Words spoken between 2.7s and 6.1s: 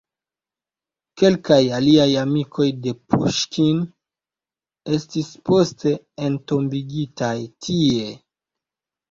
de Puŝkin estis poste